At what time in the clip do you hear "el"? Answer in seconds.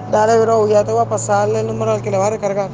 1.60-1.66